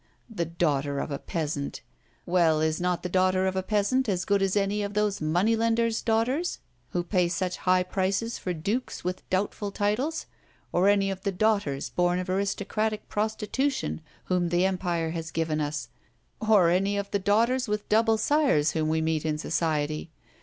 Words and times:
The 0.31 0.45
daughter 0.45 0.97
of 0.97 1.11
a 1.11 1.19
peasant! 1.19 1.81
Well, 2.25 2.59
is 2.59 2.81
not 2.81 3.03
the 3.03 3.07
daughter 3.07 3.45
of 3.45 3.55
a 3.55 3.61
peasant 3.61 4.09
as 4.09 4.25
good 4.25 4.41
as 4.41 4.57
any 4.57 4.81
of 4.81 4.95
those 4.95 5.21
money 5.21 5.55
lenders' 5.55 6.01
daughters 6.01 6.57
who 6.89 7.03
pay 7.03 7.27
such 7.27 7.57
high 7.69 7.83
prices 7.83 8.39
for 8.39 8.51
dukes 8.51 9.03
with 9.03 9.29
doubtful 9.29 9.69
titles, 9.71 10.25
or 10.71 10.89
any 10.89 11.11
of 11.11 11.21
the 11.21 11.31
daughters 11.31 11.91
born 11.91 12.17
of 12.17 12.31
aristocratic 12.31 13.09
prostitution 13.09 14.01
whom 14.23 14.49
the 14.49 14.65
Empire 14.65 15.11
has 15.11 15.29
given 15.29 15.61
us, 15.61 15.89
or 16.39 16.71
any 16.71 16.97
of 16.97 17.11
the 17.11 17.19
daughters 17.19 17.67
with 17.67 17.87
double 17.87 18.17
sires 18.17 18.71
whom 18.71 18.89
we 18.89 19.01
meet 19.01 19.23
in 19.23 19.37
society? 19.37 20.09